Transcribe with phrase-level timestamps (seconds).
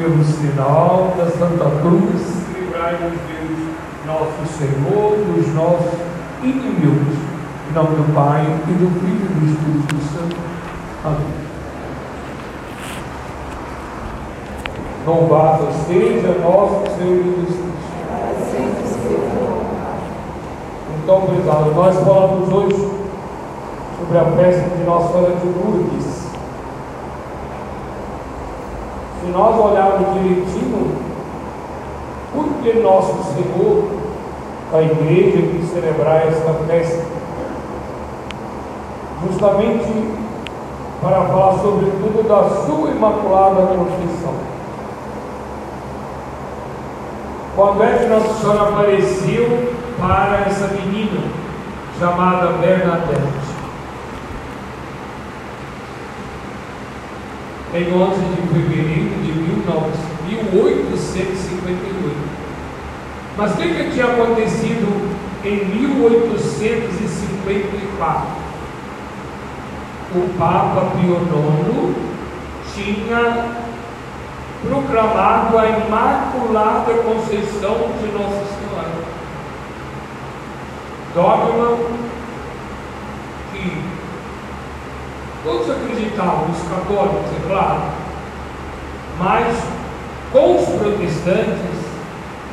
[0.00, 2.22] pelo sinal da Santa Cruz,
[2.54, 3.58] livrai-nos Deus,
[4.06, 6.00] nosso Senhor, dos nossos
[6.42, 7.18] inimigos.
[7.68, 10.36] Em nome do Pai, e do Filho e do Espírito Santo.
[11.04, 11.50] Amém.
[15.06, 17.70] Louvado seja nosso Senhor Jesus Cristo.
[21.02, 22.90] Então, prezado, nós falamos hoje
[23.98, 26.19] sobre a festa de Nossa Senhora de Lourdes.
[29.20, 30.96] Se nós olharmos direitinho,
[32.32, 33.84] por que nosso Senhor,
[34.72, 37.04] a igreja, quis celebrar esta festa?
[39.26, 40.14] Justamente
[41.02, 44.34] para falar sobretudo da sua imaculada conceição.
[47.56, 51.20] Quando é que Nossa Senhora apareceu para essa menina
[51.98, 53.50] chamada Bernadette?
[57.72, 59.09] em 11 de fevereiro
[59.60, 62.16] de 1858.
[63.36, 65.10] Mas o que, que tinha acontecido
[65.44, 68.40] em 1854?
[70.12, 71.94] O Papa Pio IX
[72.74, 73.54] tinha
[74.66, 79.04] proclamado a Imaculada Conceição de Nossa Senhora.
[81.14, 81.76] Dogma
[83.52, 83.90] que
[85.42, 87.80] Todos acreditavam, os católicos, é claro.
[89.20, 89.54] Mas
[90.32, 91.80] com os protestantes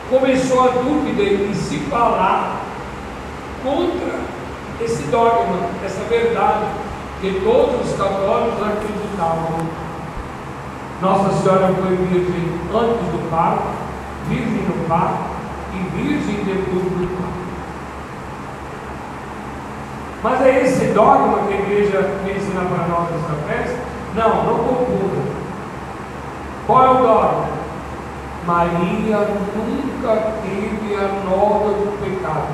[0.10, 2.62] começou a dúvida em se falar
[3.64, 4.20] contra
[4.82, 6.66] esse dogma, essa verdade,
[7.22, 9.66] que todos os católicos acreditavam.
[11.02, 13.68] Nossa Senhora foi virgem antes do parto,
[14.28, 15.24] virgem no parto
[15.74, 17.48] e virgem depois do parto.
[20.22, 23.80] Mas é esse dogma que a igreja ensina para nós nessa festa?
[24.16, 24.77] Não, não.
[26.68, 27.48] Qual é o dogma?
[28.46, 32.48] Maria nunca teve a nova do pecado,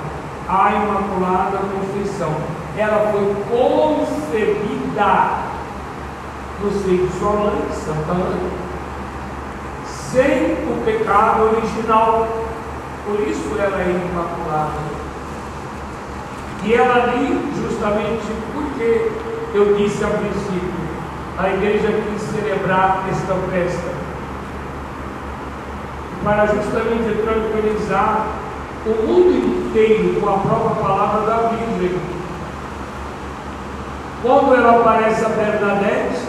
[0.47, 2.31] a Imaculada Conceição.
[2.77, 5.39] Ela foi concebida
[6.61, 8.51] no seio de sua mãe, Santa Ana,
[9.87, 12.27] sem o pecado original.
[13.05, 14.79] Por isso ela é imaculada.
[16.63, 19.11] E ela ali, justamente porque
[19.55, 20.83] eu disse a princípio,
[21.37, 23.92] a igreja quis celebrar esta festa
[26.23, 28.27] para justamente tranquilizar
[28.85, 31.99] o mundo inteiro com a própria palavra da Bíblia.
[34.21, 36.21] Quando ela aparece a Bernadette,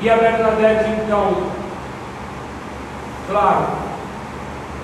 [0.00, 1.48] e a Bernadette então,
[3.28, 3.66] claro,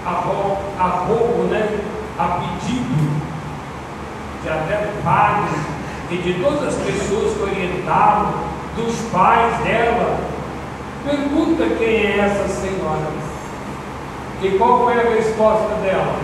[0.05, 1.81] a, roubo, né?
[2.19, 3.23] a pedido
[4.43, 5.61] de até padres
[6.11, 8.33] e de todas as pessoas que orientavam,
[8.75, 10.19] dos pais dela,
[11.05, 13.11] pergunta quem é essa senhora.
[14.43, 16.19] E qual foi a resposta dela?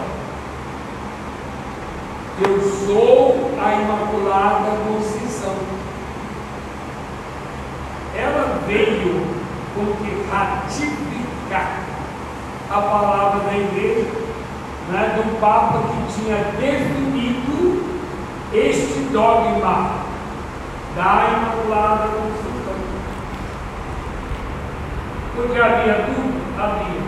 [2.41, 5.55] Eu sou a Imaculada Conceição.
[8.17, 9.27] Ela veio
[9.75, 11.81] com que ratificar
[12.71, 14.09] a palavra da igreja
[14.91, 17.85] né, do Papa que tinha definido
[18.53, 19.93] este dogma
[20.97, 22.48] da Imaculada Conceição.
[25.39, 26.61] Porque havia tudo?
[26.61, 27.01] Havia.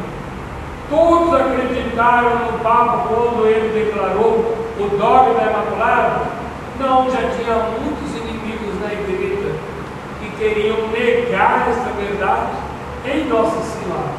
[0.89, 6.21] Todos acreditaram no Papa quando ele declarou o dogma da Imaculada?
[6.79, 9.53] Não, já tinha muitos inimigos na igreja
[10.21, 12.53] que queriam negar esta verdade
[13.05, 14.13] em Nossa Senhora.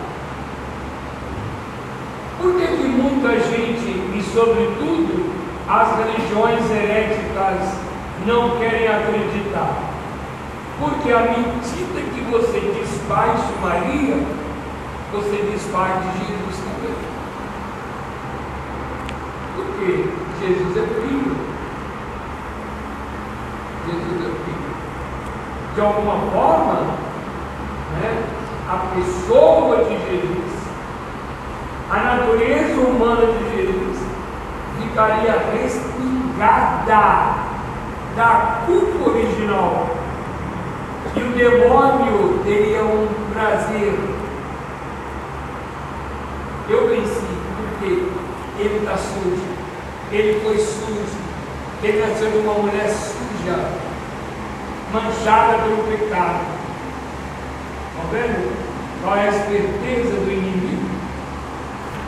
[2.41, 5.31] Por que, que muita gente, e sobretudo
[5.69, 7.77] as religiões heréticas,
[8.25, 10.00] não querem acreditar?
[10.81, 14.17] Porque à medida que você desfaz de Maria,
[15.13, 16.95] você desfaz de Jesus também.
[19.55, 20.09] Porque
[20.41, 21.35] Jesus é filho.
[23.85, 24.71] Jesus é filho.
[25.75, 26.81] De alguma forma,
[28.01, 28.23] né,
[28.67, 30.61] a pessoa de Jesus
[31.91, 33.97] a natureza humana de Jesus
[34.79, 37.35] ficaria respingada
[38.15, 40.00] da culpa original.
[41.15, 43.99] E o demônio teria um prazer.
[46.69, 47.21] Eu venci,
[47.57, 48.05] porque
[48.59, 49.43] ele está sujo.
[50.11, 51.21] Ele foi sujo.
[51.83, 53.71] Ele nasceu de uma mulher suja,
[54.93, 56.45] manchada pelo pecado.
[57.95, 58.51] Está vendo?
[59.01, 60.91] Qual é a esperteza do inimigo?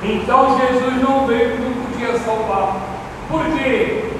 [0.03, 2.81] Então Jesus não veio, não podia salvar.
[3.29, 4.11] Por quê?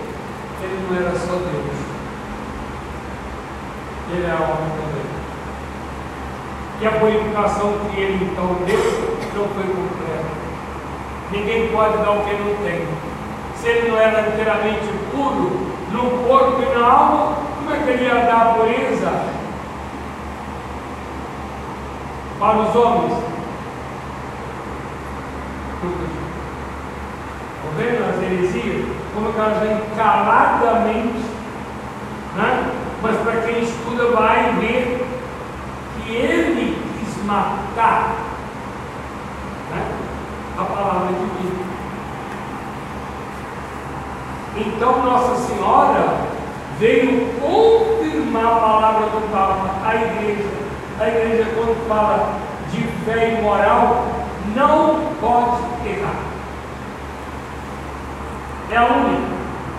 [0.63, 1.82] Ele não era só Deus.
[4.13, 5.05] Também.
[6.79, 10.23] que a purificação que ele então deu não foi completa.
[11.31, 12.87] Ninguém pode dar o que não tem.
[13.55, 18.03] Se ele não era inteiramente puro, no corpo e na alma, como é que ele
[18.03, 19.11] ia dar a pureza
[22.39, 23.13] para os homens?
[27.55, 28.85] Estão vendo as heresias?
[29.15, 31.25] Como que elas vêm caladamente,
[32.35, 32.73] né?
[33.03, 35.05] mas para quem estuda vai ver
[36.03, 38.15] que ele quis matar
[39.71, 39.85] né?
[40.57, 41.73] a palavra de Deus.
[44.55, 46.17] Então Nossa Senhora
[46.79, 50.49] veio confirmar a palavra do Papa à igreja.
[50.99, 52.39] A igreja, quando fala
[52.69, 54.05] de fé e moral,
[54.55, 56.33] não pode errar.
[58.71, 59.21] É a única,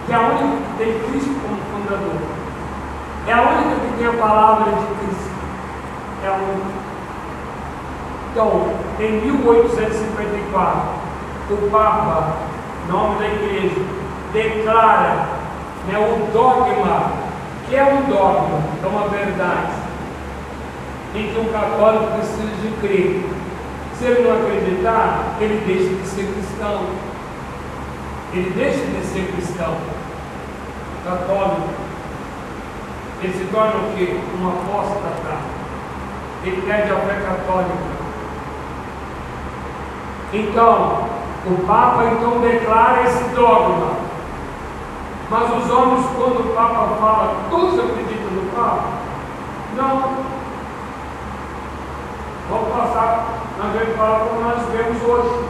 [0.06, 2.20] que é a única que tem Cristo como fundador.
[3.26, 5.33] É a única que tem a palavra de Cristo.
[6.24, 6.84] É.
[8.32, 10.80] Então, em 1854,
[11.50, 12.36] o Papa,
[12.88, 13.76] nome da igreja,
[14.32, 15.28] declara
[15.86, 17.12] né, o dogma,
[17.68, 19.72] que é um dogma, é uma verdade,
[21.14, 23.22] em que um católico precisa de crer.
[23.98, 26.86] Se ele não acreditar, ele deixa de ser cristão.
[28.32, 29.76] Ele deixa de ser cristão.
[31.04, 31.68] Católico.
[33.22, 34.18] Ele se torna o quê?
[34.40, 35.43] Um apóstata.
[36.44, 37.94] Ele perde a fé católica.
[40.32, 41.08] Então,
[41.46, 43.92] o Papa então declara esse dogma.
[45.30, 48.84] Mas os homens, quando o Papa fala, todos acreditam no Papa?
[49.76, 50.34] Não.
[52.50, 53.26] Vamos passar,
[53.58, 55.44] nós vamos falar como nós vemos hoje.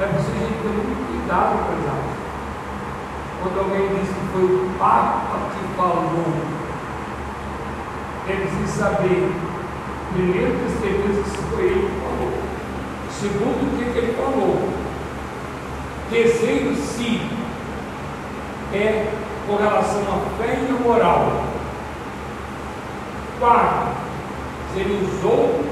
[0.00, 2.14] É preciso ter muito cuidado com isso.
[3.40, 6.53] Quando alguém diz que foi o Papa que falou,
[8.32, 9.32] preciso saber
[10.14, 12.32] Primeiro, certeza que foi ele que falou.
[13.10, 14.68] Segundo, o que, ele falou.
[16.08, 17.20] Terceiro, se
[18.72, 19.12] é
[19.44, 21.46] com relação à fé e à moral.
[23.40, 23.88] Quarto,
[24.72, 25.64] se ele usou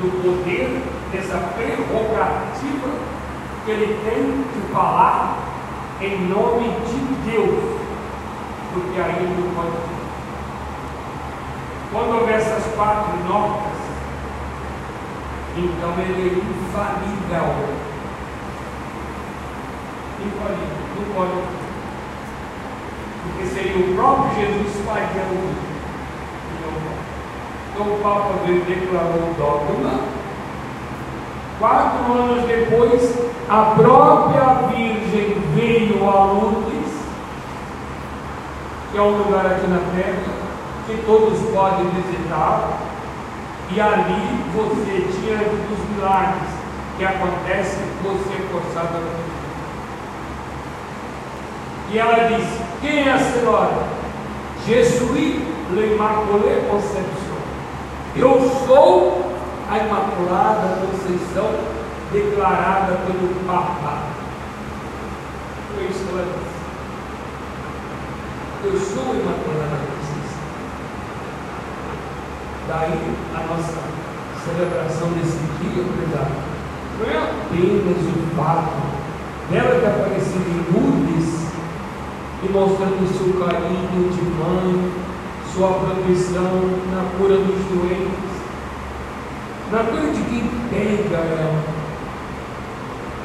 [0.00, 0.80] do poder,
[1.12, 2.88] dessa prerrogativa
[3.66, 5.36] que ele tem de falar
[6.00, 7.78] em nome de Deus,
[8.72, 9.93] porque aí não pode
[11.94, 13.78] quando houver essas quatro notas,
[15.56, 17.68] então ele é infalível.
[20.26, 21.30] Infalível, não pode.
[23.22, 25.54] Porque seria o próprio Jesus falhando.
[27.72, 30.00] Então o Papa declarou o dogma.
[31.60, 33.16] Quatro anos depois,
[33.48, 36.92] a própria Virgem veio a Lourdes,
[38.90, 40.43] que é um lugar aqui na terra,
[40.86, 42.78] que todos podem visitar,
[43.70, 46.48] e ali você, diante dos milagres
[46.98, 49.34] que acontecem, você é forçado a acreditar.
[51.90, 54.04] E ela disse: Quem é a senhora?
[54.66, 57.38] Jesus l'Immaculée Conception.
[58.16, 59.34] Eu sou
[59.70, 61.50] a Imaculada Conceição
[62.12, 63.98] declarada pelo Papa.
[65.74, 66.54] Foi isso que ela disse.
[68.64, 69.93] Eu sou a Imaculada Conceição.
[72.66, 73.78] Daí a nossa
[74.42, 76.32] celebração desse dia, prezado,
[76.98, 79.04] não é apenas o fato
[79.50, 81.44] dela ter aparecido em Lourdes
[82.42, 84.92] e mostrando seu carinho de mãe,
[85.52, 88.32] sua proteção na cura dos doentes,
[89.70, 91.62] na cura de quem pega ela.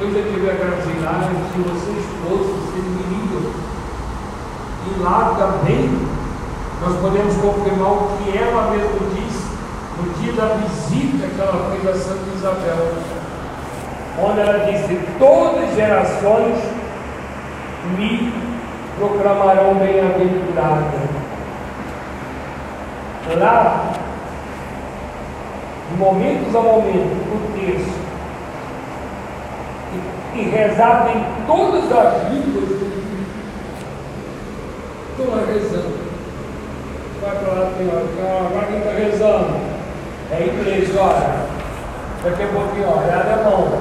[0.00, 3.52] Eu já tive a gratividade de você, esposo, ser menino,
[4.86, 6.20] e lá também
[6.80, 9.09] nós podemos confirmar o que ela mesmo
[10.00, 12.92] no dia da visita que ela fez a Santa Isabel,
[14.22, 16.58] onde ela disse: Todas gerações
[17.96, 18.32] me
[18.98, 21.20] proclamarão bem-aventurada.
[23.38, 23.92] Lá,
[25.90, 28.00] de momentos a momentos, o texto,
[30.34, 32.70] e, e rezado em todas as línguas,
[35.10, 36.10] estou rezando
[37.20, 38.02] vai para lá, Senhor.
[38.46, 39.69] Agora quem está rezando
[40.30, 41.60] é inglês, olha.
[42.22, 43.80] Daqui a pouquinho, ó, é alemão.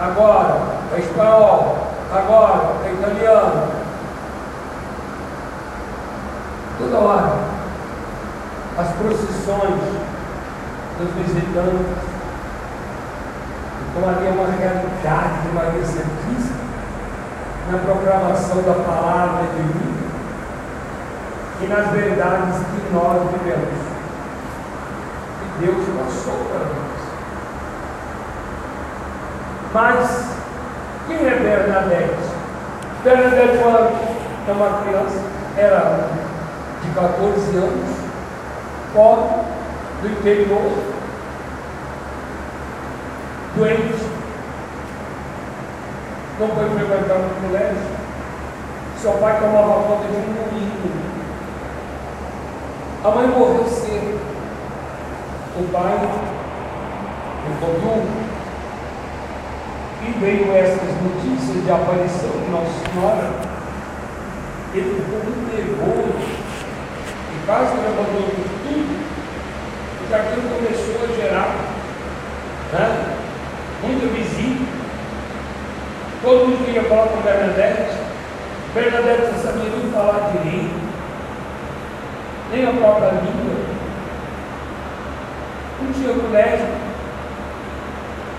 [0.00, 0.56] Agora
[0.94, 1.88] é espanhol.
[2.12, 3.68] Agora é italiano.
[6.78, 7.32] Toda hora.
[8.78, 9.80] As procissões
[10.98, 12.08] dos visitantes.
[13.90, 16.58] Então ali é uma realidade de Maria Santíssima
[17.70, 20.08] na proclamação da palavra de vida
[21.60, 23.87] e nas verdades que nós vivemos.
[25.66, 27.08] Amaldiçoou Bernadette.
[29.74, 30.30] Mas,
[31.06, 32.38] quem é Bernadette?
[33.02, 33.58] Bernadette
[34.48, 35.20] é uma criança,
[35.56, 36.08] era
[36.82, 37.96] de 14 anos,
[38.94, 39.48] pobre,
[40.02, 40.72] do interior,
[43.56, 44.18] doente,
[46.38, 47.98] não foi frequentar no colégio.
[48.96, 51.08] Seu pai tomava conta de um moinho.
[53.04, 54.37] A mãe morreu cedo.
[55.58, 55.98] O pai
[57.60, 58.08] viúvo.
[60.00, 63.30] E veio essas notícias de aparição de Nossa Senhora.
[64.74, 66.18] Ele ficou muito nervoso.
[67.32, 68.30] E quase levantou
[68.62, 69.08] tudo.
[69.98, 71.56] Porque aquilo começou a gerar
[72.72, 73.16] né,
[73.82, 74.78] muita visita
[76.22, 77.96] Todo mundo queria falar com Bernadette.
[78.74, 80.80] Bernadette não sabia nem falar direito,
[82.50, 83.57] nem a própria língua.
[85.94, 86.66] Tinha colégio.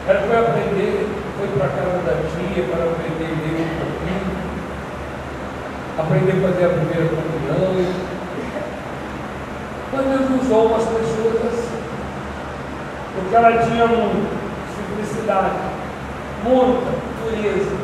[0.08, 4.28] Ela foi aprender, foi para a casa da tia para aprender a ler um pouquinho,
[6.00, 7.72] aprender a fazer a primeira comunhão.
[9.92, 11.82] Mas Deus usou umas pessoas assim,
[13.16, 14.36] porque ela tinha muita
[14.76, 15.60] simplicidade,
[16.44, 17.76] muita natureza.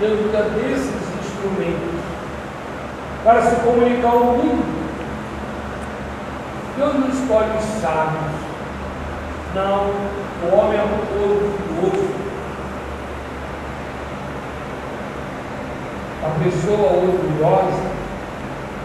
[0.00, 2.00] Deus usa desses instrumentos
[3.24, 4.67] para se comunicar ao mundo.
[6.78, 8.48] Deus não escolhe os sábios.
[9.52, 9.90] Não,
[10.44, 12.08] o homem é um todo furioso.
[16.22, 17.82] A pessoa orgulhosa,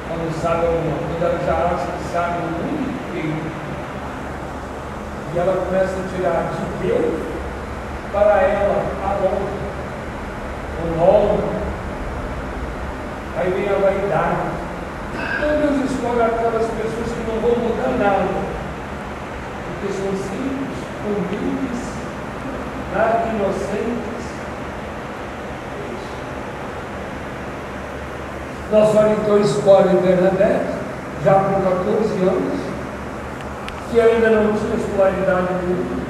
[0.07, 3.43] quando sabe alguma coisa, ela já acha que sabe o mundo inteiro.
[5.35, 7.21] E ela começa a tirar de Deus
[8.11, 9.63] para ela a honra,
[10.81, 11.43] o nome,
[13.37, 14.63] aí vem a vaidade.
[15.13, 18.27] Então Deus escolhe aquelas pessoas não vão mudar nada,
[19.65, 21.79] porque são simples, humildes,
[22.93, 24.23] nada inocentes.
[28.71, 30.73] Nossa então escolhe Bernadette,
[31.23, 32.59] já com 14 anos,
[33.91, 36.03] que ainda não tinha escolaridade nenhuma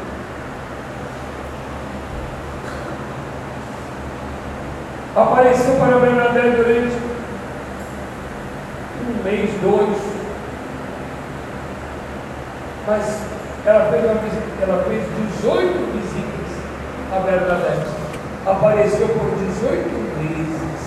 [5.16, 6.98] apareceu para Bernadette durante
[9.02, 10.23] um mês, dois.
[12.86, 13.18] Mas
[13.66, 15.04] ela fez, uma visita, ela fez
[15.42, 16.34] 18 visitas
[17.14, 17.88] a Bernadette.
[18.46, 20.84] Apareceu por 18 vezes.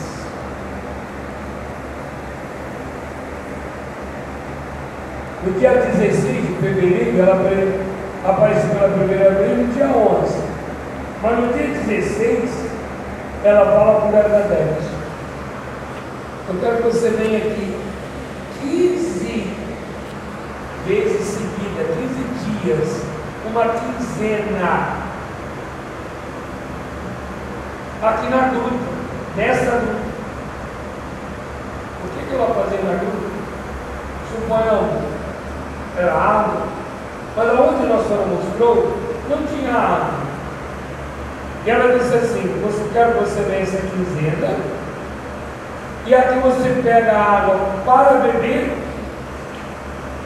[5.45, 7.41] No dia 16 de fevereiro, ela
[8.25, 10.39] apareceu pela primeira vez no dia 11.
[11.23, 12.51] Mas no dia 16,
[13.45, 14.97] ela fala o Bernadette.
[16.49, 17.76] Eu quero que você venha aqui
[22.67, 23.03] dias,
[23.49, 25.07] uma quinzena.
[28.03, 28.77] Aqui na gruta,
[29.37, 30.07] nessa gruta.
[32.05, 33.37] O que, que ela fazia na gruta?
[34.33, 35.03] Suponhamos,
[35.97, 36.67] era água,
[37.37, 38.99] mas aonde nossa senhora mostrou,
[39.31, 40.27] não tinha água.
[41.65, 44.57] E ela disse assim: Você quer que você venha essa quinzena?
[46.05, 48.77] E aqui você pega a água para beber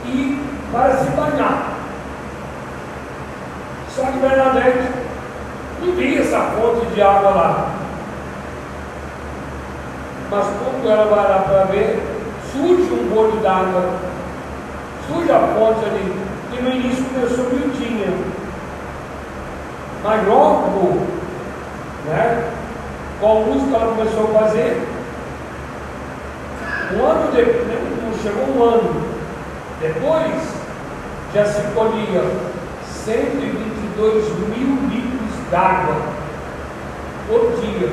[0.07, 0.43] e
[0.73, 1.70] para se banhar.
[4.21, 4.87] Que Bernadette
[5.81, 7.71] não via essa fonte de água lá.
[10.31, 12.03] Mas quando ela vai lá para ver,
[12.53, 13.83] surge um bolho d'água,
[15.09, 16.15] surge a fonte ali.
[16.53, 18.13] E no início começou miudinha.
[20.05, 21.07] Mas logo
[22.07, 22.51] né?
[23.21, 24.87] Qual música ela começou a fazer?
[26.93, 27.69] Um ano depois,
[28.03, 29.03] não chegou um ano
[29.81, 30.55] depois,
[31.33, 32.51] já se colhia
[34.01, 35.97] 122 mil litros d'água
[37.29, 37.91] por dia.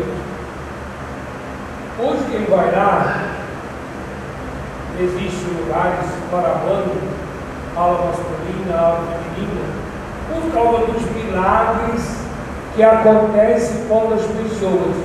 [1.99, 3.23] Hoje vai lá,
[5.01, 6.95] existem lugares para banho,
[7.75, 9.03] aula masculina, aula
[9.35, 9.65] feminina,
[10.31, 12.17] por causa dos milagres
[12.73, 14.95] que acontece quando as pessoas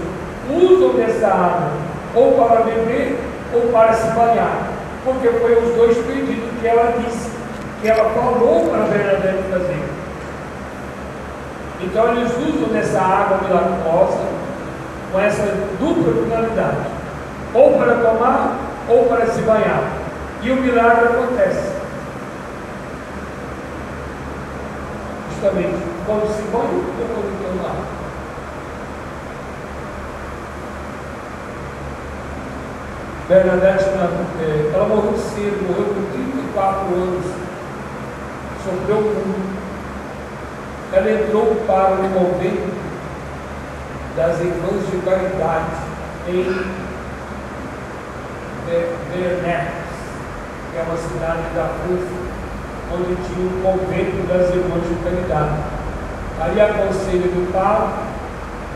[0.50, 1.72] usam dessa água
[2.14, 3.18] ou para beber
[3.52, 4.68] ou para se banhar,
[5.04, 7.28] porque foi os dois pedidos que ela disse,
[7.80, 9.91] que ela falou para Bernadette fazer.
[11.84, 14.24] Então eles usam dessa água milagrosa
[15.10, 15.42] com essa
[15.78, 16.86] dupla finalidade,
[17.52, 18.56] ou para tomar
[18.88, 19.92] ou para se banhar.
[20.42, 21.72] E o milagre acontece.
[25.30, 28.02] Justamente quando se banha ou quando lá?
[33.28, 37.24] Bernadette, eh, ela morreu cedo, morreu com 34 anos.
[38.64, 39.51] sofreu muito.
[40.94, 42.70] Ela entrou para o convento
[44.14, 45.70] das Irmãs de Caridade
[46.28, 46.82] em
[48.66, 49.72] Vernex,
[50.70, 52.14] que é uma cidade da França,
[52.92, 55.56] onde tinha um convento das Irmãs de Caridade.
[56.40, 57.94] Aí a conselho do padre,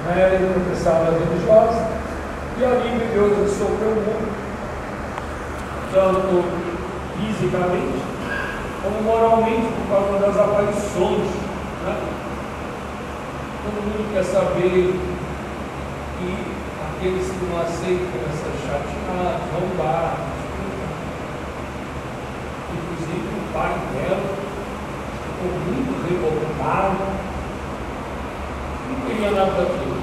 [0.07, 1.87] né, ela era professora religiosa,
[2.59, 4.33] e ali Deus sofreu muito,
[5.93, 6.45] tanto
[7.19, 8.01] fisicamente
[8.83, 11.46] como moralmente, por causa das aparições.
[13.67, 14.95] Todo mundo quer saber
[16.19, 16.31] que
[16.87, 20.39] aqueles que não aceitam essa chateados, zombados,
[22.71, 24.23] inclusive o pai dela
[25.27, 27.03] ficou muito revoltado,
[28.89, 29.99] não queria nada daquilo.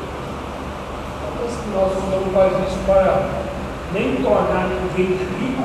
[1.40, 3.30] Mas que nosso Senhor faz isso para
[3.94, 5.64] nem tornar ninguém rico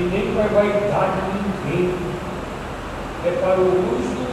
[0.00, 1.94] e nem para vaidade de ninguém.
[3.24, 4.24] É para o uso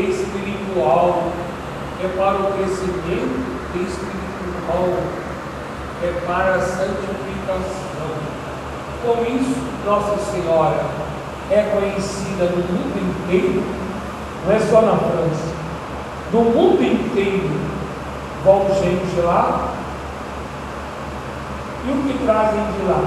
[0.00, 1.31] espiritual,
[2.04, 4.88] é para o crescimento espiritual,
[6.02, 7.92] é para a santificação.
[9.04, 9.56] Com isso,
[9.86, 10.84] Nossa Senhora
[11.50, 13.62] é conhecida no mundo inteiro,
[14.44, 15.54] não é só na França,
[16.32, 17.50] no mundo inteiro
[18.44, 19.68] vão gente lá.
[21.84, 23.04] E o que trazem de lá?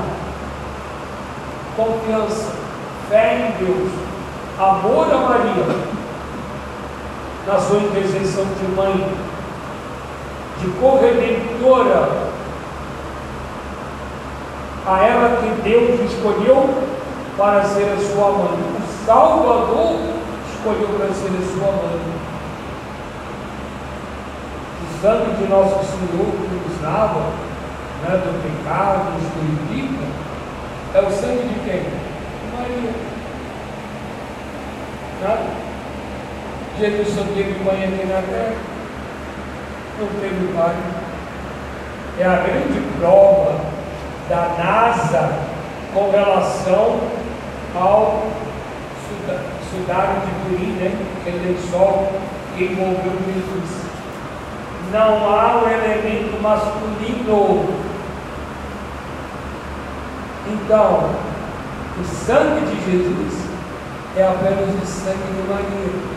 [1.76, 2.54] Confiança,
[3.10, 3.92] fé em Deus,
[4.58, 5.95] amor a Maria,
[7.48, 9.14] na sua intercessão de mãe,
[10.60, 12.26] de corredentora,
[14.88, 16.70] a ela que Deus escolheu
[17.38, 18.60] para ser a sua mãe.
[18.78, 20.00] O Salvador
[20.54, 22.00] escolheu para ser a sua mãe.
[24.82, 27.32] O sangue de nosso Senhor que nos lava
[28.04, 30.06] né, do pecado, nos purifica,
[30.94, 31.84] é o sangue de quem?
[32.58, 32.92] Maria.
[35.22, 35.75] Né?
[36.80, 38.76] Jesus só teve mãe aqui na terra
[40.00, 40.76] não teve pai.
[42.20, 43.60] É a grande prova
[44.30, 45.40] da NASA
[45.94, 47.00] com relação
[47.76, 48.26] ao
[49.70, 50.92] sudário de Turim, né?
[51.20, 52.12] aquele lençol
[52.56, 53.86] que envolveu Jesus.
[54.92, 57.86] Não há o elemento masculino.
[60.48, 61.10] Então,
[62.00, 63.46] o sangue de Jesus
[64.16, 66.15] é apenas o sangue de Maria.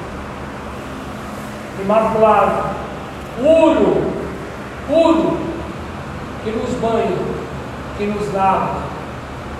[1.80, 2.78] Imaculado
[3.38, 4.12] puro,
[4.88, 5.38] puro,
[6.44, 7.16] que nos banha,
[7.96, 8.82] que nos lava,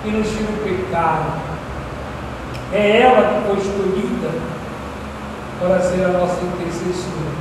[0.03, 1.39] que nos tira o pecado.
[2.71, 4.29] É ela que foi escolhida
[5.59, 7.31] para ser a nossa intercessora,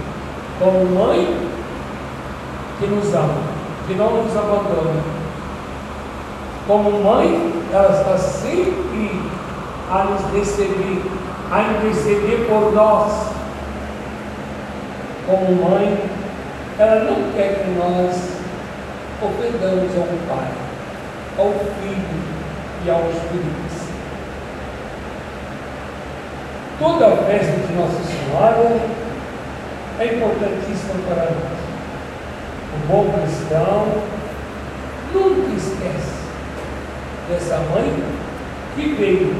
[0.58, 1.48] como mãe
[2.78, 3.34] que nos ama,
[3.86, 5.18] que não nos abandona.
[6.66, 9.22] Como mãe, ela está sempre
[9.90, 11.02] a nos receber,
[11.50, 13.37] a interceder por nós.
[15.28, 16.08] Como mãe,
[16.78, 18.38] ela não quer que nós
[19.20, 20.48] ofendamos ao Pai,
[21.36, 22.18] ao Filho
[22.82, 23.88] e ao Espírito Santo.
[26.78, 28.80] Toda a festa de Nossa Senhora
[30.00, 31.58] é importantíssima para nós.
[32.72, 33.86] O bom cristão
[35.12, 36.22] nunca esquece
[37.28, 38.02] dessa mãe
[38.74, 39.34] que veio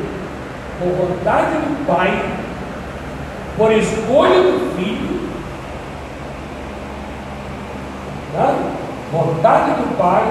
[0.78, 2.12] por vontade do Pai,
[3.56, 5.27] por escolha do Filho,
[9.12, 10.24] vontade do Pai,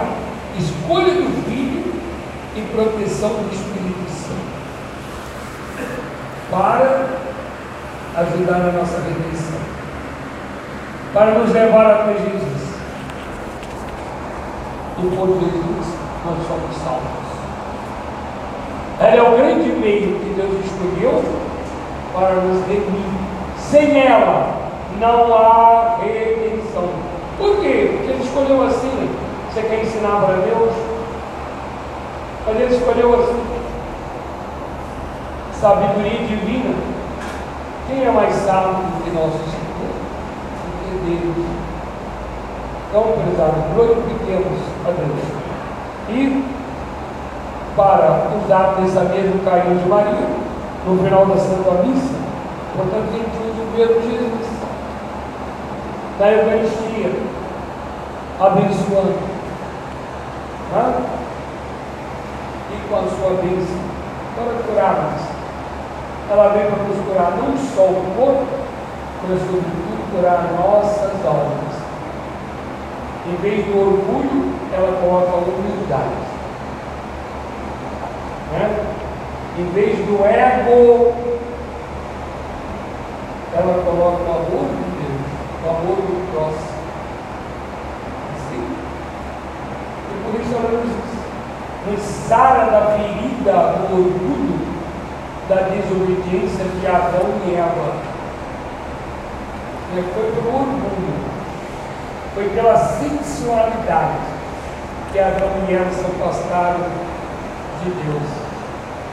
[0.57, 1.93] escolha do Filho
[2.55, 4.57] e proteção do Espírito Santo
[6.49, 7.07] para
[8.17, 9.59] ajudar a nossa redenção,
[11.13, 12.67] para nos levar até Jesus.
[14.99, 15.87] E por Jesus
[16.25, 17.27] nós somos salvos.
[18.99, 21.23] Ela é o grande meio que Deus escolheu
[22.13, 23.27] para nos redimir.
[23.59, 27.06] Sem ela não há redenção.
[27.37, 27.91] Por quê?
[27.91, 29.09] Porque ele escolheu assim.
[29.53, 30.73] Você quer ensinar para Deus?
[32.47, 33.43] Mas ele escolheu assim.
[35.61, 36.75] Sabedoria divina.
[37.87, 39.93] Quem é mais sábio do que nosso Senhor?
[40.63, 41.47] Do que Deus.
[42.89, 45.37] Então, prezado, glorifiquemos a Deus.
[46.09, 46.43] E,
[47.75, 50.27] para usar dessa mesmo carinho de Maria,
[50.85, 52.15] no final da Santa Missa,
[52.75, 54.56] portanto, gente usa o verbo Jesus
[56.19, 57.11] da Eucaristia,
[58.39, 59.19] abençoando.
[60.73, 61.05] Né?
[62.71, 63.77] E com a sua bênção,
[64.35, 65.21] para curarmos.
[66.29, 68.47] Ela vem para nos curar não só o corpo,
[69.27, 71.77] mas sobretudo curar nossas almas.
[73.27, 76.27] Em vez do orgulho, ela coloca a humildade.
[78.51, 78.85] Né?
[79.59, 81.13] Em vez do ego,
[83.53, 84.76] ela coloca o amor
[85.67, 86.77] o amor do próximo.
[88.35, 88.63] Assim.
[90.11, 94.59] E por isso ela nos, nos sara da ferida do orgulho,
[95.49, 98.17] da desobediência de Adão e Eva.
[99.93, 101.13] E foi pelo orgulho,
[102.33, 104.19] foi pela sensualidade
[105.11, 106.79] que Adão e Eva se afastaram
[107.83, 108.47] de Deus.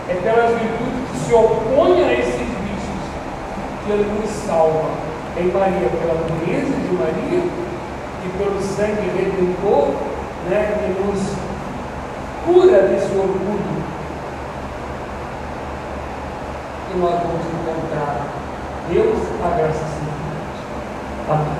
[0.08, 3.04] É pelas virtudes que se opõem a esses vícios
[3.84, 5.03] que Ele nos salva
[5.36, 7.42] em Maria, pela pureza é de Maria
[8.24, 9.88] e pelo sangue redentor
[10.48, 11.20] né, que nos
[12.44, 13.84] cura desse orgulho
[16.88, 18.26] que nós vamos encontrar.
[18.88, 19.84] Deus, a graça.
[21.28, 21.53] Amém.